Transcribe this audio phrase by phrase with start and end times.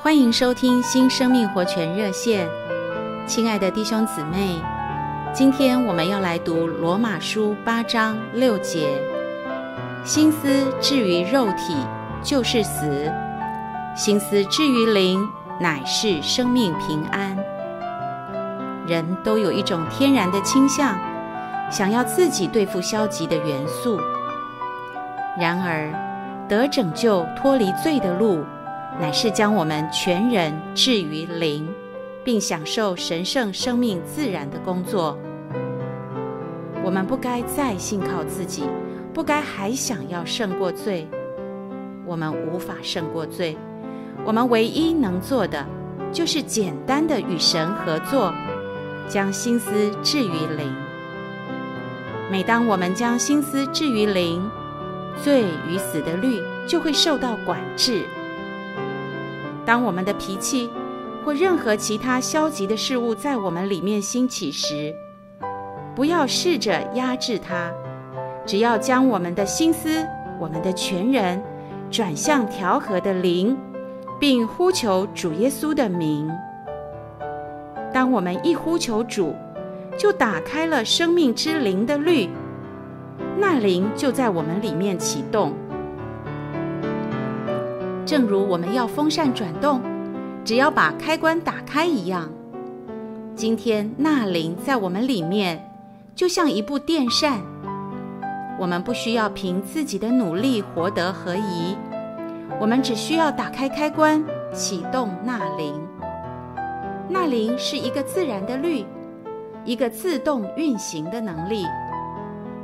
[0.00, 2.48] 欢迎收听新生命活泉热线，
[3.26, 4.62] 亲爱的弟兄姊妹，
[5.34, 8.96] 今天我们要来读罗马书八章六节：
[10.04, 11.76] 心思置于肉体，
[12.22, 12.86] 就是死；
[13.96, 15.20] 心思置于灵，
[15.58, 17.36] 乃是生命平安。
[18.86, 20.96] 人都有一种天然的倾向，
[21.72, 24.00] 想要自己对付消极的元素。
[25.36, 25.92] 然而，
[26.48, 28.44] 得拯救、脱离罪的路，
[29.00, 31.68] 乃是将我们全人置于灵，
[32.24, 35.16] 并享受神圣生命自然的工作。
[36.84, 38.64] 我们不该再信靠自己，
[39.14, 41.06] 不该还想要胜过罪。
[42.04, 43.56] 我们无法胜过罪，
[44.24, 45.64] 我们唯一能做的，
[46.10, 48.32] 就是简单的与神合作，
[49.06, 50.74] 将心思置于灵。
[52.30, 54.50] 每当我们将心思置于灵，
[55.22, 58.04] 罪与死的律就会受到管制。
[59.68, 60.70] 当我们的脾气
[61.22, 64.94] 或任何其他消极的事物在我们里面兴起时，
[65.94, 67.70] 不要试着压制它，
[68.46, 70.08] 只要将我们的心思、
[70.40, 71.42] 我们的全人
[71.90, 73.58] 转向调和的灵，
[74.18, 76.30] 并呼求主耶稣的名。
[77.92, 79.36] 当我们一呼求主，
[79.98, 82.30] 就打开了生命之灵的律。
[83.36, 85.52] 那灵就在我们里面启动，
[88.08, 89.82] 正如我们要风扇转动，
[90.42, 92.26] 只要把开关打开一样。
[93.34, 95.62] 今天那灵在我们里面，
[96.14, 97.38] 就像一部电扇，
[98.58, 101.76] 我们不需要凭自己的努力活得合宜，
[102.58, 105.78] 我们只需要打开开关，启动那灵。
[107.10, 108.86] 那灵是一个自然的律，
[109.66, 111.62] 一个自动运行的能力。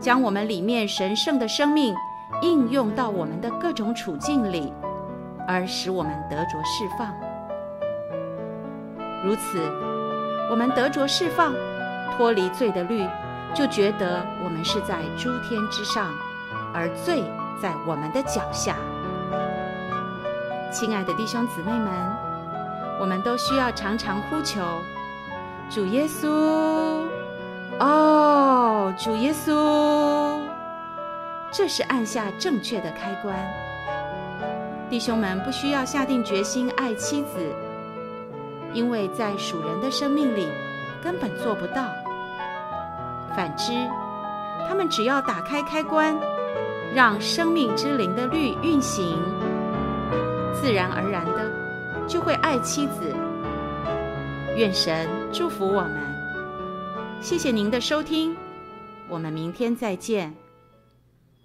[0.00, 1.94] 将我们里面神圣的生命
[2.42, 4.72] 应用到我们的各种处境里，
[5.48, 7.12] 而使我们得着释放。
[9.24, 9.58] 如此，
[10.50, 11.54] 我们得着释放，
[12.14, 13.08] 脱离罪的律，
[13.54, 16.12] 就觉得我们是在诸天之上，
[16.74, 17.24] 而罪
[17.62, 18.76] 在我们的脚下。
[20.70, 21.90] 亲爱的弟兄姊妹们，
[23.00, 24.60] 我们都需要常常呼求
[25.70, 26.28] 主耶稣。
[27.80, 30.40] 哦，主耶稣，
[31.50, 33.34] 这是按下正确的开关。
[34.90, 37.52] 弟兄们不需要下定决心爱妻子，
[38.72, 40.48] 因为在属人的生命里
[41.02, 41.84] 根本做不到。
[43.36, 43.72] 反之，
[44.66, 46.16] 他们只要打开开关，
[46.94, 49.18] 让生命之灵的律运行，
[50.54, 51.52] 自然而然的
[52.08, 53.14] 就会爱妻子。
[54.56, 56.00] 愿神祝福我们。
[57.20, 58.34] 谢谢您的收听，
[59.06, 60.47] 我们明天再见。